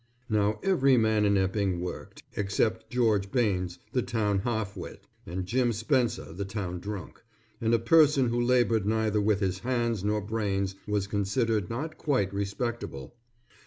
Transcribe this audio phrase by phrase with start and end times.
[0.29, 5.71] Now every man in Epping worked, except George Banes the town half wit, and Jim
[5.71, 7.21] Spencer the town drunk,
[7.61, 12.33] and a person who labored neither with his hands nor brains was considered not quite
[12.33, 13.13] respectable.